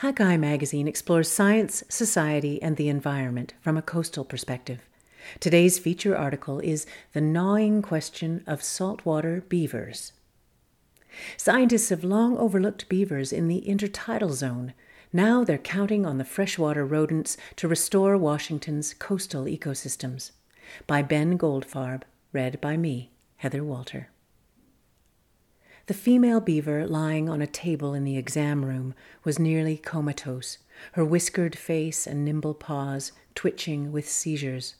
[0.00, 4.88] Hakai magazine explores science, society, and the environment from a coastal perspective.
[5.40, 10.14] Today's feature article is The Gnawing Question of Saltwater Beavers.
[11.36, 14.72] Scientists have long overlooked beavers in the intertidal zone.
[15.12, 20.30] Now they're counting on the freshwater rodents to restore Washington's coastal ecosystems.
[20.86, 24.08] By Ben Goldfarb, read by me, Heather Walter.
[25.90, 28.94] The female beaver lying on a table in the exam room
[29.24, 30.58] was nearly comatose,
[30.92, 34.76] her whiskered face and nimble paws twitching with seizures.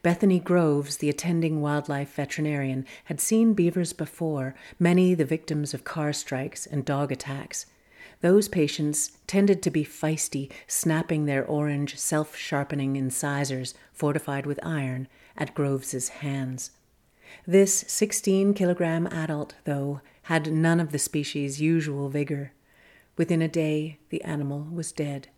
[0.00, 6.10] Bethany Groves, the attending wildlife veterinarian, had seen beavers before, many the victims of car
[6.10, 7.66] strikes and dog attacks.
[8.22, 15.06] Those patients tended to be feisty, snapping their orange, self sharpening incisors, fortified with iron,
[15.36, 16.70] at Groves's hands.
[17.46, 22.52] This 16 kilogram adult, though, had none of the species' usual vigor.
[23.16, 25.28] Within a day, the animal was dead.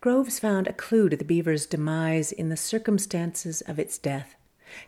[0.00, 4.36] Groves found a clue to the beaver's demise in the circumstances of its death.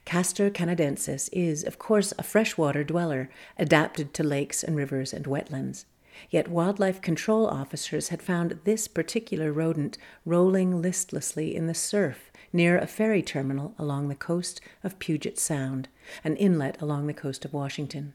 [0.04, 5.84] Castor canadensis is, of course, a freshwater dweller, adapted to lakes and rivers and wetlands.
[6.28, 12.78] Yet wildlife control officers had found this particular rodent rolling listlessly in the surf near
[12.78, 15.88] a ferry terminal along the coast of Puget Sound,
[16.22, 18.12] an inlet along the coast of Washington.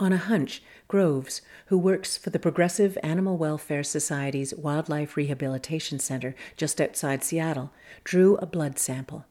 [0.00, 6.36] On a hunch, Groves, who works for the Progressive Animal Welfare Society's Wildlife Rehabilitation Center
[6.56, 7.72] just outside Seattle,
[8.04, 9.26] drew a blood sample.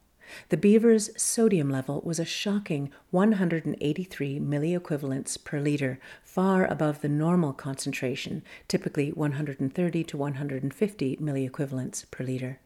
[0.50, 7.54] The beaver's sodium level was a shocking 183 milliequivalents per liter, far above the normal
[7.54, 12.60] concentration, typically 130 to 150 milliequivalents per liter.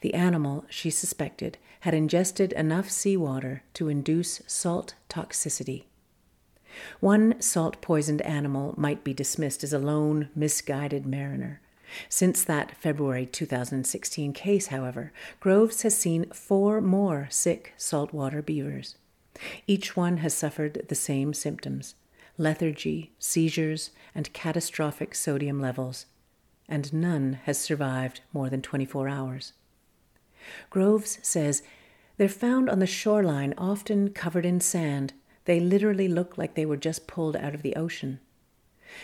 [0.00, 5.84] The animal, she suspected, had ingested enough seawater to induce salt toxicity.
[7.00, 11.60] One salt poisoned animal might be dismissed as a lone, misguided mariner.
[12.08, 18.96] Since that February 2016 case, however, Groves has seen four more sick saltwater beavers.
[19.66, 21.94] Each one has suffered the same symptoms
[22.38, 26.04] lethargy, seizures, and catastrophic sodium levels,
[26.68, 29.54] and none has survived more than 24 hours.
[30.68, 31.62] Groves says
[32.18, 35.14] they're found on the shoreline, often covered in sand,
[35.46, 38.20] they literally look like they were just pulled out of the ocean.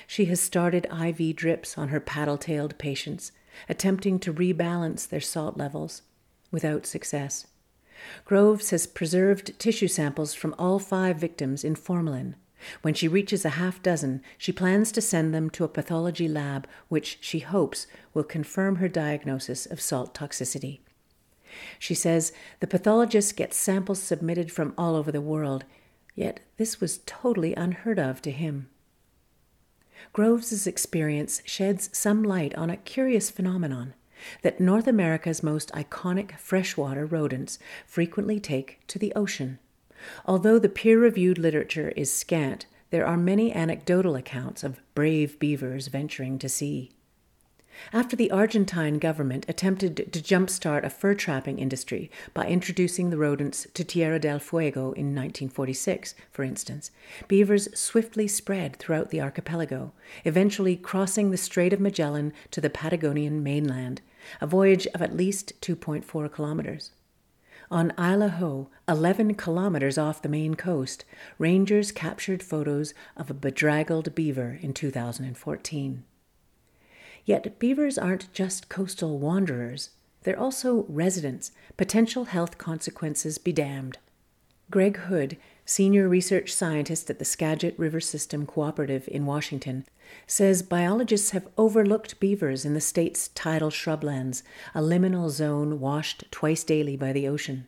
[0.06, 3.32] She has started IV drips on her paddle tailed patients,
[3.68, 6.02] attempting to rebalance their salt levels,
[6.50, 7.46] without success.
[8.24, 12.36] Groves has preserved tissue samples from all five victims in formalin.
[12.82, 16.68] When she reaches a half dozen, she plans to send them to a pathology lab,
[16.88, 20.80] which she hopes will confirm her diagnosis of salt toxicity.
[21.78, 25.64] She says the pathologist gets samples submitted from all over the world,
[26.14, 28.68] Yet this was totally unheard of to him.
[30.12, 33.94] Groves's experience sheds some light on a curious phenomenon
[34.42, 39.58] that North America's most iconic freshwater rodents frequently take to the ocean.
[40.26, 45.88] Although the peer reviewed literature is scant, there are many anecdotal accounts of brave beavers
[45.88, 46.92] venturing to sea.
[47.90, 53.66] After the Argentine government attempted to jumpstart a fur trapping industry by introducing the rodents
[53.74, 56.90] to Tierra del Fuego in 1946, for instance,
[57.28, 59.92] beavers swiftly spread throughout the archipelago,
[60.24, 64.00] eventually crossing the Strait of Magellan to the Patagonian mainland,
[64.40, 66.92] a voyage of at least 2.4 kilometers.
[67.70, 71.04] On Isla Haut, 11 kilometers off the main coast,
[71.38, 76.04] rangers captured photos of a bedraggled beaver in 2014.
[77.24, 79.90] Yet beavers aren't just coastal wanderers,
[80.22, 83.98] they're also residents, potential health consequences be damned.
[84.70, 89.84] Greg Hood, senior research scientist at the Skagit River System Cooperative in Washington,
[90.26, 94.42] says biologists have overlooked beavers in the state's tidal shrublands,
[94.74, 97.66] a liminal zone washed twice daily by the ocean.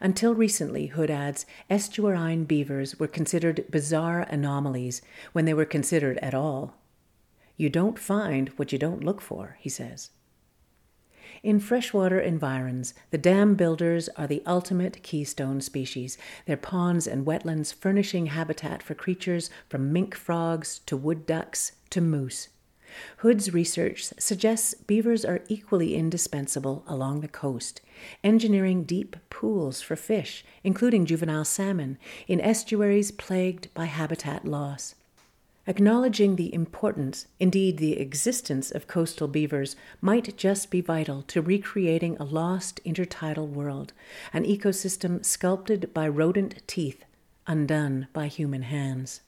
[0.00, 5.00] Until recently, Hood adds, estuarine beavers were considered bizarre anomalies
[5.32, 6.77] when they were considered at all.
[7.58, 10.10] You don't find what you don't look for, he says.
[11.42, 16.16] In freshwater environs, the dam builders are the ultimate keystone species,
[16.46, 22.00] their ponds and wetlands furnishing habitat for creatures from mink frogs to wood ducks to
[22.00, 22.48] moose.
[23.18, 27.80] Hood's research suggests beavers are equally indispensable along the coast,
[28.24, 34.94] engineering deep pools for fish, including juvenile salmon, in estuaries plagued by habitat loss.
[35.68, 42.16] Acknowledging the importance, indeed the existence, of coastal beavers might just be vital to recreating
[42.16, 43.92] a lost intertidal world,
[44.32, 47.04] an ecosystem sculpted by rodent teeth,
[47.46, 49.20] undone by human hands.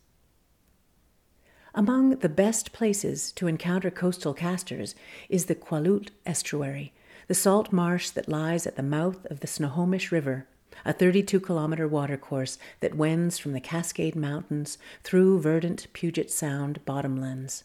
[1.75, 4.95] Among the best places to encounter coastal castors
[5.29, 6.95] is the Qwuloolt estuary,
[7.27, 10.47] the salt marsh that lies at the mouth of the Snohomish River,
[10.85, 17.65] a 32 kilometer watercourse that wends from the Cascade Mountains through verdant Puget Sound bottomlands.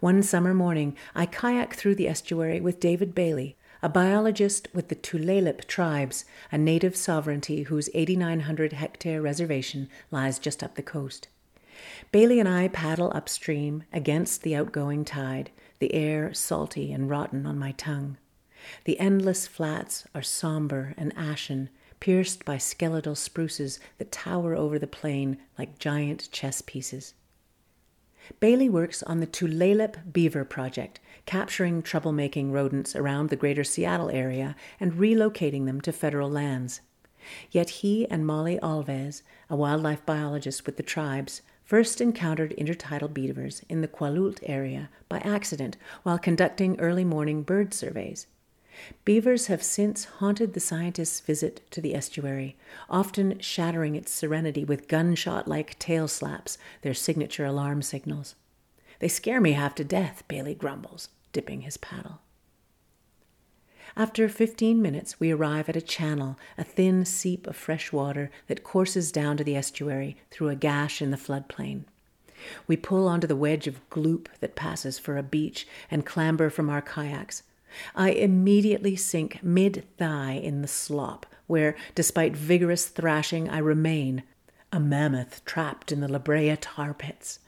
[0.00, 4.94] One summer morning, I kayaked through the estuary with David Bailey, a biologist with the
[4.94, 11.28] Tulalip tribes, a native sovereignty whose 8,900 hectare reservation lies just up the coast.
[12.12, 17.58] Bailey and I paddle upstream against the outgoing tide, the air salty and rotten on
[17.58, 18.18] my tongue.
[18.84, 24.86] The endless flats are somber and ashen, pierced by skeletal spruces that tower over the
[24.86, 27.14] plain like giant chess pieces.
[28.38, 34.54] Bailey works on the Tulalip Beaver Project, capturing troublemaking rodents around the greater Seattle area
[34.78, 36.80] and relocating them to federal lands.
[37.50, 43.62] Yet he and Molly Alves, a wildlife biologist with the tribes, first encountered intertidal beavers
[43.68, 48.26] in the Qwuloolt area by accident while conducting early morning bird surveys.
[49.04, 52.56] Beavers have since haunted the scientists' visit to the estuary,
[52.88, 58.34] often shattering its serenity with gunshot like tail slaps, their signature alarm signals.
[59.00, 62.20] They scare me half to death, Bailey grumbles, dipping his paddle.
[63.96, 68.62] After 15 minutes, we arrive at a channel, a thin seep of fresh water that
[68.62, 71.84] courses down to the estuary through a gash in the floodplain.
[72.66, 76.70] We pull onto the wedge of gloop that passes for a beach and clamber from
[76.70, 77.42] our kayaks.
[77.94, 84.22] I immediately sink mid thigh in the slop, where, despite vigorous thrashing, I remain,
[84.72, 87.40] a mammoth trapped in the La Brea tar pits.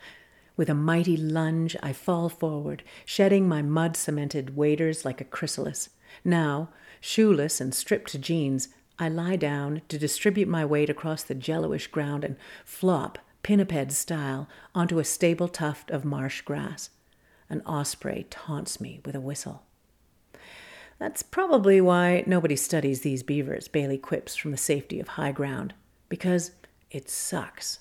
[0.56, 5.88] With a mighty lunge, I fall forward, shedding my mud cemented waders like a chrysalis.
[6.24, 6.68] Now,
[7.00, 8.68] shoeless and stripped to jeans,
[8.98, 14.48] I lie down to distribute my weight across the jelloish ground and flop, pinniped style,
[14.74, 16.90] onto a stable tuft of marsh grass.
[17.48, 19.64] An osprey taunts me with a whistle.
[21.02, 25.74] That's probably why nobody studies these beavers, Bailey quips from the safety of high ground,
[26.08, 26.52] because
[26.92, 27.80] it sucks.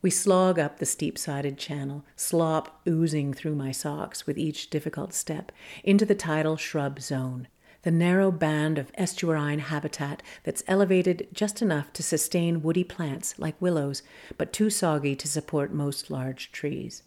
[0.00, 5.12] We slog up the steep sided channel, slop oozing through my socks with each difficult
[5.12, 5.50] step,
[5.82, 7.48] into the tidal shrub zone,
[7.82, 13.60] the narrow band of estuarine habitat that's elevated just enough to sustain woody plants like
[13.60, 14.04] willows,
[14.36, 17.02] but too soggy to support most large trees.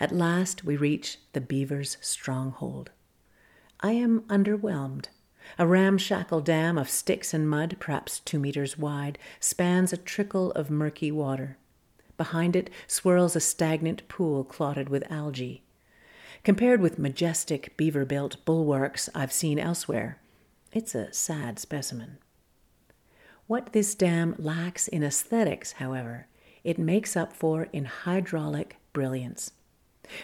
[0.00, 2.90] At last, we reach the beaver's stronghold.
[3.80, 5.06] I am underwhelmed.
[5.58, 10.70] A ramshackle dam of sticks and mud, perhaps two meters wide, spans a trickle of
[10.70, 11.56] murky water.
[12.16, 15.62] Behind it swirls a stagnant pool clotted with algae.
[16.42, 20.18] Compared with majestic beaver built bulwarks I've seen elsewhere,
[20.72, 22.18] it's a sad specimen.
[23.46, 26.26] What this dam lacks in aesthetics, however,
[26.64, 29.52] it makes up for in hydraulic brilliance.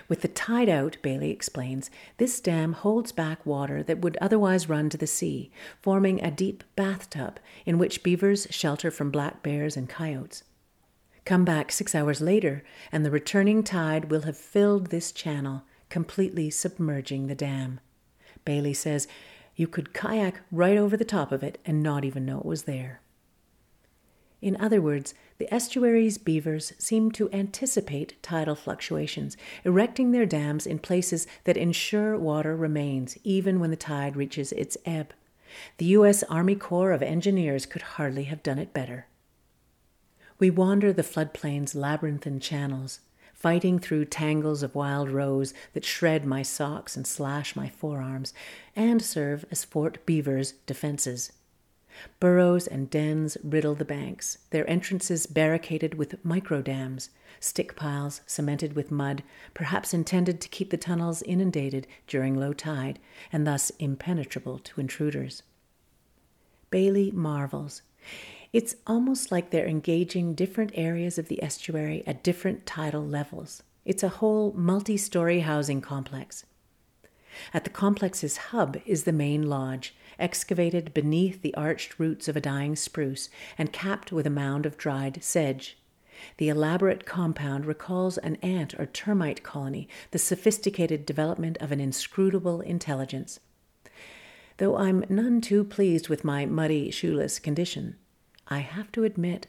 [0.09, 4.89] With the tide out, Bailey explains, this dam holds back water that would otherwise run
[4.91, 5.51] to the sea,
[5.81, 10.45] forming a deep bathtub in which beavers shelter from black bears and coyotes.
[11.25, 16.51] Come back six hours later, and the returning tide will have filled this channel, completely
[16.51, 17.79] submerging the dam.
[18.45, 19.07] Bailey says
[19.55, 22.63] you could kayak right over the top of it and not even know it was
[22.63, 23.02] there.
[24.43, 30.81] In other words, the estuary's beavers seem to anticipate tidal fluctuations, erecting their dams in
[30.81, 35.15] places that ensure water remains even when the tide reaches its ebb.
[35.79, 36.25] The U.S.
[36.25, 39.07] Army Corps of Engineers could hardly have done it better.
[40.41, 42.99] We wander the floodplain's labyrinthine channels,
[43.33, 48.35] fighting through tangles of wild rose that shred my socks and slash my forearms,
[48.75, 51.31] and serve as Fort Beaver's defenses.
[52.21, 58.75] Burrows and dens riddle the banks, their entrances barricaded with micro dams, stick piles cemented
[58.75, 59.23] with mud,
[59.55, 62.99] perhaps intended to keep the tunnels inundated during low tide
[63.33, 65.43] and thus impenetrable to intruders.
[66.71, 67.83] Bailey marvels.
[68.53, 73.63] It's almost like they're engaging different areas of the estuary at different tidal levels.
[73.85, 76.45] It's a whole multi story housing complex.
[77.55, 82.41] At the complex's hub is the main lodge, excavated beneath the arched roots of a
[82.41, 85.79] dying spruce and capped with a mound of dried sedge.
[86.37, 92.61] The elaborate compound recalls an ant or termite colony, the sophisticated development of an inscrutable
[92.61, 93.41] intelligence.
[94.59, 97.97] Though I'm none too pleased with my muddy, shoeless condition,
[98.49, 99.47] I have to admit,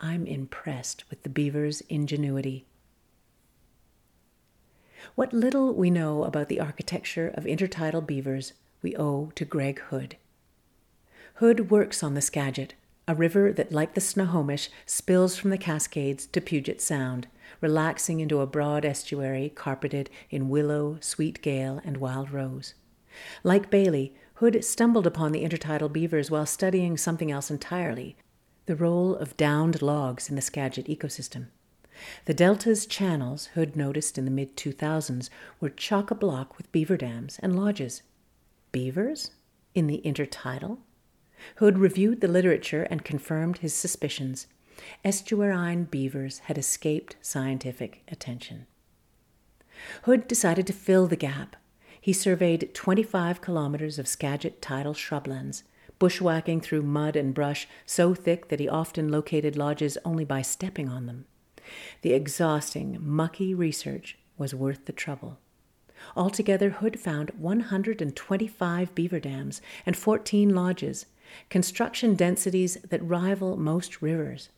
[0.00, 2.66] I'm impressed with the beaver's ingenuity.
[5.14, 10.16] What little we know about the architecture of intertidal beavers we owe to Greg Hood.
[11.34, 12.74] Hood works on the Skagit,
[13.06, 17.26] a river that, like the Snohomish, spills from the Cascades to Puget Sound,
[17.60, 22.74] relaxing into a broad estuary carpeted in willow, sweet gale, and wild rose.
[23.42, 28.16] Like Bailey, Hood stumbled upon the intertidal beavers while studying something else entirely
[28.66, 31.46] the role of downed logs in the Skagit ecosystem.
[32.26, 36.96] The delta's channels, Hood noticed in the mid 2000s, were chock a block with beaver
[36.96, 38.02] dams and lodges.
[38.72, 39.30] Beavers?
[39.74, 40.78] In the intertidal?
[41.56, 44.46] Hood reviewed the literature and confirmed his suspicions.
[45.04, 48.66] Estuarine beavers had escaped scientific attention.
[50.02, 51.56] Hood decided to fill the gap.
[52.00, 55.62] He surveyed 25 kilometers of Skagit tidal shrublands,
[55.98, 60.88] bushwhacking through mud and brush so thick that he often located lodges only by stepping
[60.88, 61.26] on them.
[62.02, 65.38] The exhausting, mucky research was worth the trouble.
[66.16, 71.06] Altogether, Hood found 125 beaver dams and 14 lodges,
[71.50, 74.48] construction densities that rival most rivers.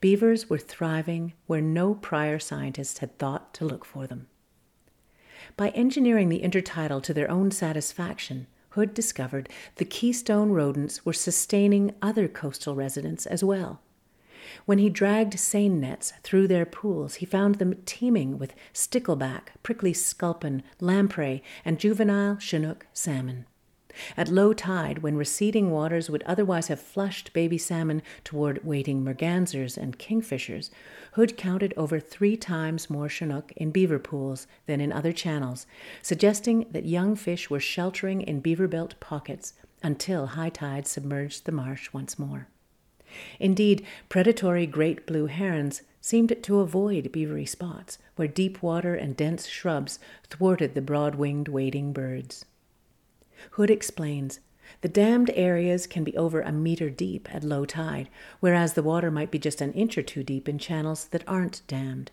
[0.00, 4.28] Beavers were thriving where no prior scientists had thought to look for them.
[5.56, 11.94] By engineering the intertidal to their own satisfaction, Hood discovered the keystone rodents were sustaining
[12.02, 13.80] other coastal residents as well.
[14.66, 19.92] When he dragged seine nets through their pools, he found them teeming with stickleback, prickly
[19.92, 23.46] sculpin, lamprey, and juvenile chinook salmon.
[24.16, 29.76] At low tide, when receding waters would otherwise have flushed baby salmon toward waiting mergansers
[29.76, 30.70] and kingfishers,
[31.12, 35.66] Hood counted over three times more chinook in beaver pools than in other channels,
[36.02, 41.52] suggesting that young fish were sheltering in beaver built pockets until high tide submerged the
[41.52, 42.48] marsh once more.
[43.40, 49.46] Indeed, predatory great blue herons seemed to avoid beavery spots, where deep water and dense
[49.46, 49.98] shrubs
[50.28, 52.44] thwarted the broad winged wading birds.
[53.52, 54.40] Hood explains
[54.80, 58.08] the dammed areas can be over a meter deep at low tide,
[58.40, 61.62] whereas the water might be just an inch or two deep in channels that aren't
[61.66, 62.10] dammed.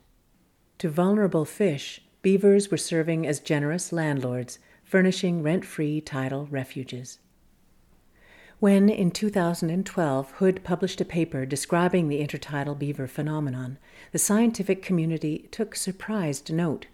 [0.79, 7.19] To vulnerable fish, beavers were serving as generous landlords, furnishing rent free tidal refuges.
[8.65, 13.77] When, in 2012, Hood published a paper describing the intertidal beaver phenomenon,
[14.11, 16.87] the scientific community took surprised note.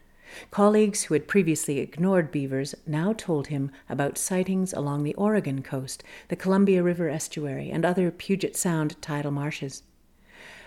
[0.52, 6.04] Colleagues who had previously ignored beavers now told him about sightings along the Oregon coast,
[6.28, 9.84] the Columbia River estuary, and other Puget Sound tidal marshes.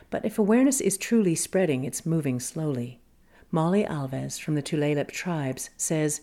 [0.08, 2.98] But if awareness is truly spreading, it's moving slowly.
[3.54, 6.22] Molly Alves from the Tulalip tribes says,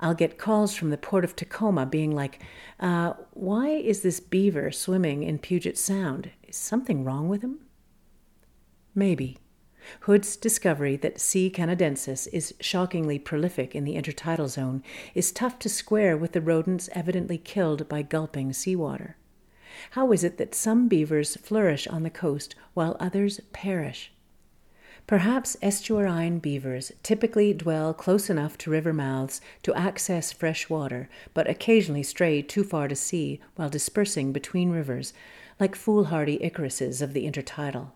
[0.00, 2.40] I'll get calls from the port of Tacoma being like,
[2.80, 6.32] uh, Why is this beaver swimming in Puget Sound?
[6.42, 7.60] Is something wrong with him?
[8.96, 9.38] Maybe.
[10.00, 11.48] Hood's discovery that C.
[11.50, 14.82] canadensis is shockingly prolific in the intertidal zone
[15.14, 19.16] is tough to square with the rodents evidently killed by gulping seawater.
[19.92, 24.12] How is it that some beavers flourish on the coast while others perish?
[25.06, 31.48] Perhaps estuarine beavers typically dwell close enough to river mouths to access fresh water, but
[31.48, 35.12] occasionally stray too far to sea while dispersing between rivers,
[35.60, 37.90] like foolhardy Icaruses of the intertidal.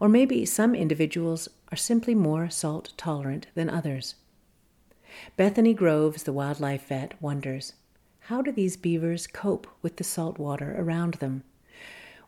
[0.00, 4.14] Or maybe some individuals are simply more salt tolerant than others.
[5.36, 7.72] Bethany Groves, the wildlife vet, wonders
[8.26, 11.44] how do these beavers cope with the salt water around them?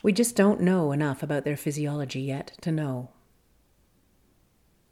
[0.01, 3.09] We just don't know enough about their physiology yet to know.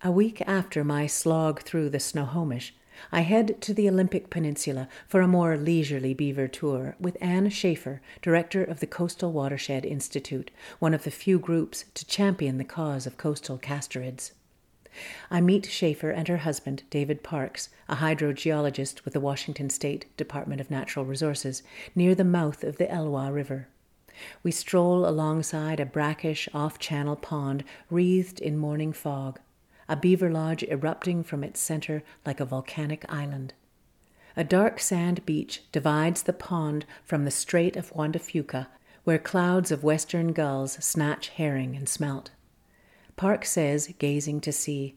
[0.07, 2.73] A week after my slog through the Snohomish,
[3.11, 8.01] I head to the Olympic Peninsula for a more leisurely beaver tour with Anne Shaffer,
[8.23, 13.09] director of the Coastal Watershed Institute, one of the few groups to champion the cause
[13.09, 14.31] of coastal castorids.
[15.29, 20.61] I meet Shaffer and her husband, David Parks, a hydrogeologist with the Washington State Department
[20.61, 21.65] of Natural Resources,
[21.97, 23.67] near the mouth of the Elwha River.
[24.45, 29.41] We stroll alongside a brackish off channel pond wreathed in morning fog
[29.89, 33.55] a beaver lodge erupting from its center like a volcanic island.
[34.37, 38.69] A dark sand beach divides the pond from the Strait of Juan de Fuca,
[39.05, 42.31] where clouds of western gulls snatch herring and smelt.
[43.17, 44.97] Park says, gazing to sea,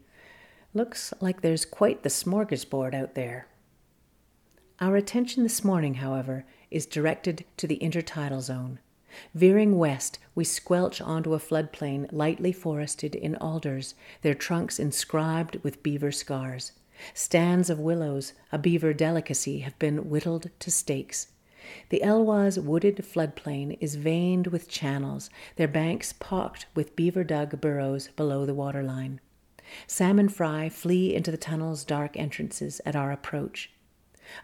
[0.74, 3.48] Looks like there's quite the smorgasbord out there.
[4.80, 8.80] Our attention this morning, however, is directed to the intertidal zone.
[9.34, 15.84] Veering west, we squelch onto a floodplain lightly forested in alders, their trunks inscribed with
[15.84, 16.74] beaver scars.
[17.14, 21.28] Stands of willows, a beaver delicacy, have been whittled to stakes.
[21.90, 28.08] The Elwha's wooded floodplain is veined with channels, their banks pocked with beaver dug burrows
[28.10, 29.20] below the waterline.
[29.86, 33.72] Salmon fry flee into the tunnel's dark entrances at our approach.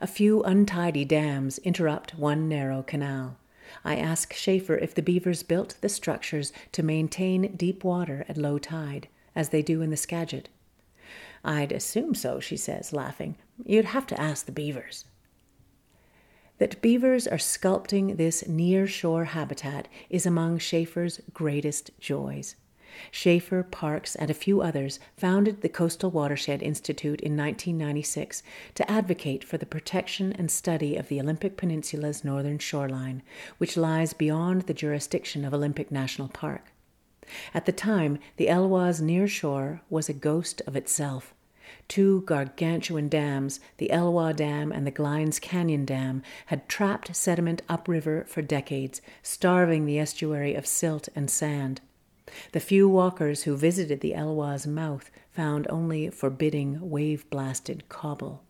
[0.01, 3.37] A few untidy dams interrupt one narrow canal.
[3.83, 8.57] I ask Shaffer if the beavers built the structures to maintain deep water at low
[8.57, 10.49] tide, as they do in the Skagit.
[11.43, 13.37] I'd assume so, she says, laughing.
[13.63, 15.05] You'd have to ask the beavers.
[16.57, 22.55] That beavers are sculpting this near shore habitat is among Shaffer's greatest joys.
[23.11, 28.43] Shaffer, Parks, and a few others founded the Coastal Watershed Institute in 1996
[28.75, 33.21] to advocate for the protection and study of the Olympic Peninsula's northern shoreline,
[33.57, 36.71] which lies beyond the jurisdiction of Olympic National Park.
[37.53, 41.33] At the time, the Elwha's near shore was a ghost of itself.
[41.87, 48.25] Two gargantuan dams, the Elwha Dam and the Glines Canyon Dam, had trapped sediment upriver
[48.27, 51.81] for decades, starving the estuary of silt and sand.
[52.51, 58.43] The few walkers who visited the Elwha's mouth found only forbidding wave blasted cobble.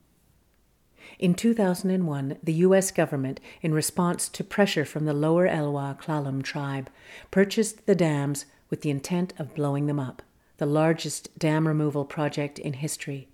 [1.20, 2.92] In 2001, the U.S.
[2.92, 6.90] government, in response to pressure from the lower Elwha Klallam tribe,
[7.32, 10.22] purchased the dams with the intent of blowing them up,
[10.58, 13.28] the largest dam removal project in history.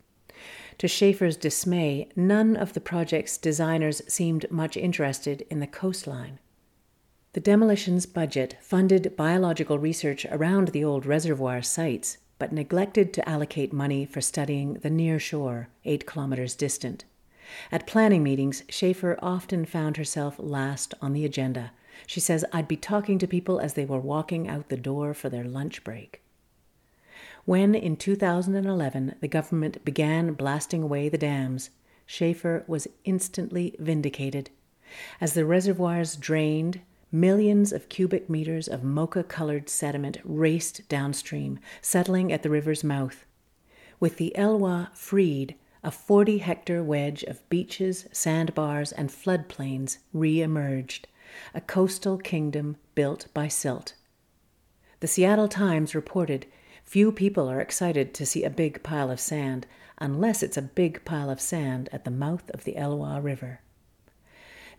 [0.79, 6.39] To Shaffer's dismay, none of the project's designers seemed much interested in the coastline.
[7.33, 13.71] The demolition's budget funded biological research around the old reservoir sites, but neglected to allocate
[13.71, 17.05] money for studying the near shore, eight kilometers distant.
[17.71, 21.71] At planning meetings, Shaffer often found herself last on the agenda.
[22.05, 25.29] She says, I'd be talking to people as they were walking out the door for
[25.29, 26.21] their lunch break.
[27.45, 31.69] When, in 2011, the government began blasting away the dams,
[32.05, 34.49] Shaffer was instantly vindicated.
[35.21, 36.81] As the reservoirs drained,
[37.13, 43.25] Millions of cubic meters of mocha colored sediment raced downstream, settling at the river's mouth.
[43.99, 51.09] With the Elwha freed, a 40 hectare wedge of beaches, sandbars, and floodplains re emerged,
[51.53, 53.95] a coastal kingdom built by silt.
[55.01, 56.45] The Seattle Times reported
[56.85, 61.03] few people are excited to see a big pile of sand unless it's a big
[61.03, 63.59] pile of sand at the mouth of the Elwha River.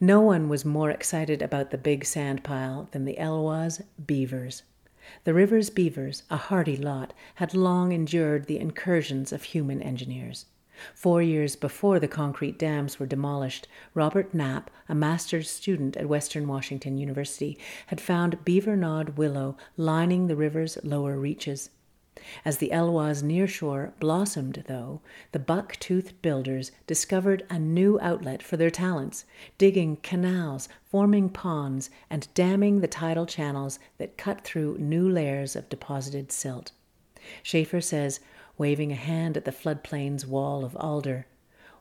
[0.05, 4.65] No one was more excited about the big sand pile than the Elwha's beavers.
[5.23, 10.47] The river's beavers, a hardy lot, had long endured the incursions of human engineers.
[10.93, 16.49] Four years before the concrete dams were demolished, Robert Knapp, a master's student at Western
[16.49, 21.71] Washington University, had found beaver gnawed willow lining the river's lower reaches.
[22.45, 25.01] As the Elwha's nearshore blossomed, though,
[25.33, 29.25] the buck toothed builders discovered a new outlet for their talents,
[29.59, 35.69] digging canals, forming ponds, and damming the tidal channels that cut through new layers of
[35.69, 36.73] deposited silt.
[37.43, 38.21] Shaffer says,
[38.59, 41.27] waving a hand at the floodplain's wall of alder,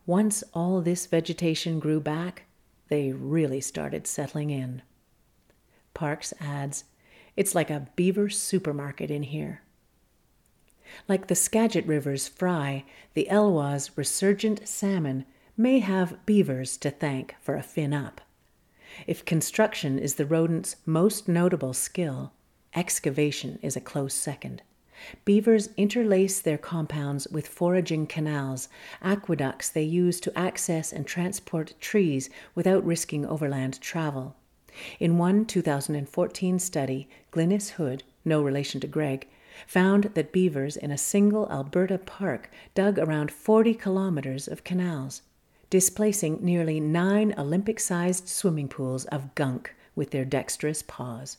[0.05, 2.43] once all this vegetation grew back,
[2.87, 4.81] they really started settling in.
[5.93, 6.85] Parks adds,
[7.37, 9.61] It's like a beaver supermarket in here.
[11.07, 15.25] Like the Skagit River's fry, the Elwha's resurgent salmon
[15.57, 18.21] may have beavers to thank for a fin up.
[19.07, 22.33] If construction is the rodent's most notable skill,
[22.75, 24.61] excavation is a close second.
[25.25, 28.69] Beavers interlace their compounds with foraging canals,
[29.01, 34.35] aqueducts they use to access and transport trees without risking overland travel.
[34.99, 39.27] In one 2014 study, Glynis Hood, no relation to Greg,
[39.67, 45.21] found that beavers in a single Alberta park dug around 40 kilometers of canals,
[45.69, 51.37] displacing nearly nine Olympic sized swimming pools of gunk with their dexterous paws.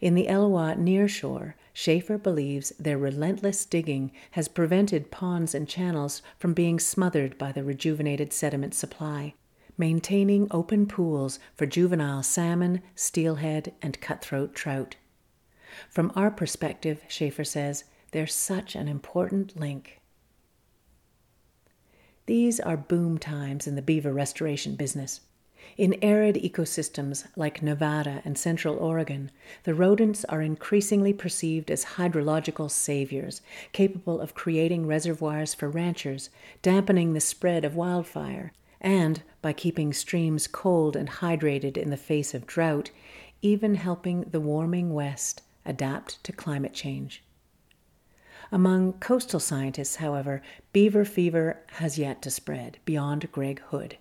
[0.00, 6.52] In the Elwha nearshore, Shaffer believes their relentless digging has prevented ponds and channels from
[6.52, 9.34] being smothered by the rejuvenated sediment supply,
[9.76, 14.96] maintaining open pools for juvenile salmon, steelhead, and cutthroat trout.
[15.88, 20.00] From our perspective, Shaffer says, they're such an important link.
[22.26, 25.20] These are boom times in the beaver restoration business.
[25.76, 29.30] In arid ecosystems like Nevada and Central Oregon,
[29.64, 36.30] the rodents are increasingly perceived as hydrological saviors, capable of creating reservoirs for ranchers,
[36.62, 42.34] dampening the spread of wildfire, and, by keeping streams cold and hydrated in the face
[42.34, 42.90] of drought,
[43.42, 47.22] even helping the warming West adapt to climate change.
[48.50, 53.98] Among coastal scientists, however, beaver fever has yet to spread beyond Greg Hood.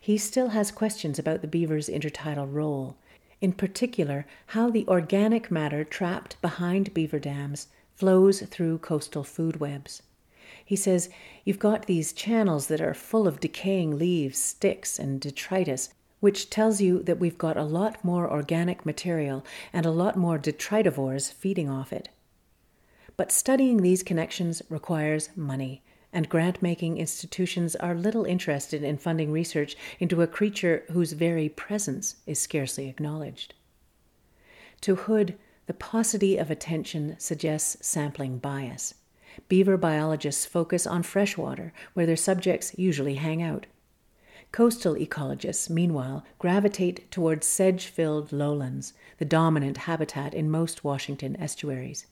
[0.00, 2.96] He still has questions about the beaver's intertidal role,
[3.40, 10.02] in particular, how the organic matter trapped behind beaver dams flows through coastal food webs.
[10.64, 11.10] He says,
[11.44, 15.90] You've got these channels that are full of decaying leaves, sticks, and detritus,
[16.24, 20.38] which tells you that we've got a lot more organic material and a lot more
[20.38, 22.08] detritivores feeding off it.
[23.18, 25.82] But studying these connections requires money,
[26.14, 31.50] and grant making institutions are little interested in funding research into a creature whose very
[31.50, 33.52] presence is scarcely acknowledged.
[34.80, 38.94] To Hood, the paucity of attention suggests sampling bias.
[39.50, 43.66] Beaver biologists focus on freshwater, where their subjects usually hang out.
[44.54, 52.06] Coastal ecologists, meanwhile, gravitate towards sedge filled lowlands, the dominant habitat in most Washington estuaries.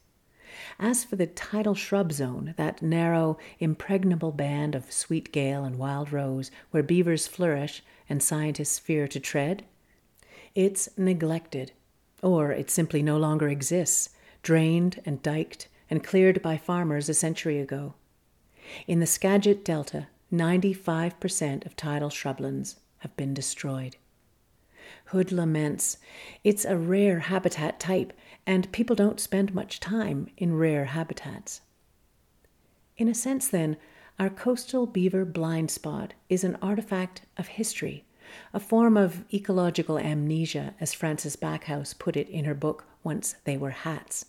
[0.76, 6.12] As for the tidal shrub zone, that narrow, impregnable band of sweet gale and wild
[6.12, 9.64] rose where beavers flourish and scientists fear to tread,
[10.52, 11.70] it's neglected,
[12.24, 14.08] or it simply no longer exists,
[14.42, 17.94] drained and diked and cleared by farmers a century ago.
[18.88, 23.96] In the Skagit Delta, 95% of tidal shrublands have been destroyed.
[25.06, 25.98] Hood laments
[26.42, 28.12] it's a rare habitat type
[28.46, 31.60] and people don't spend much time in rare habitats.
[32.96, 33.76] In a sense, then,
[34.18, 38.04] our coastal beaver blind spot is an artifact of history,
[38.52, 43.56] a form of ecological amnesia, as Frances Backhouse put it in her book Once They
[43.56, 44.26] Were Hats.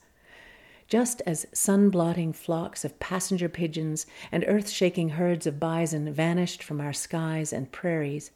[0.87, 6.61] Just as sun blotting flocks of passenger pigeons and earth shaking herds of bison vanished
[6.61, 8.31] from our skies and prairies,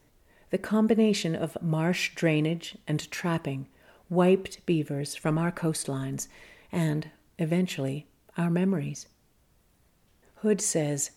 [0.50, 3.68] the combination of marsh drainage and trapping
[4.10, 6.28] wiped beavers from our coastlines
[6.72, 8.06] and, eventually,
[8.36, 9.06] our memories.
[10.36, 11.10] Hood says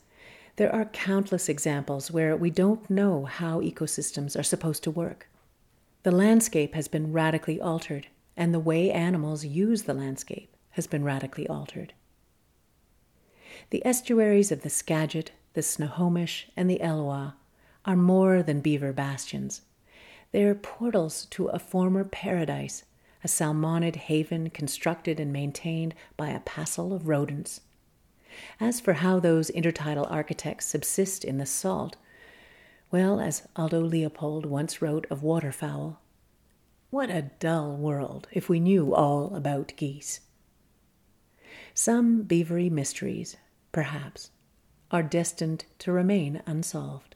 [0.57, 5.27] there are countless examples where we don't know how ecosystems are supposed to work.
[6.03, 11.03] The landscape has been radically altered, and the way animals use the landscape has been
[11.03, 11.93] radically altered.
[13.69, 17.33] The estuaries of the Skagit, the Snohomish, and the Elwha
[17.85, 19.61] are more than beaver bastions.
[20.31, 22.83] They are portals to a former paradise,
[23.23, 27.61] a salmonid haven constructed and maintained by a passel of rodents.
[28.59, 31.97] As for how those intertidal architects subsist in the salt,
[32.91, 35.99] well, as Aldo Leopold once wrote of waterfowl,
[36.89, 40.21] what a dull world if we knew all about geese.
[41.73, 43.37] Some beavery mysteries,
[43.71, 44.31] perhaps,
[44.91, 47.15] are destined to remain unsolved.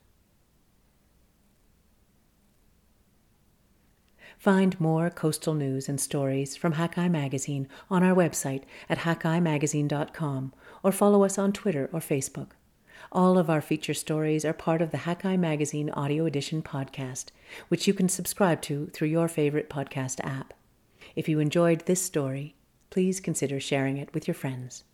[4.37, 10.91] Find more coastal news and stories from Hakai Magazine on our website at hakaimagazine.com or
[10.91, 12.51] follow us on Twitter or Facebook.
[13.11, 17.25] All of our feature stories are part of the Hakai Magazine Audio Edition podcast,
[17.69, 20.53] which you can subscribe to through your favorite podcast app.
[21.15, 22.55] If you enjoyed this story,
[22.95, 24.85] please consider sharing it with your friends.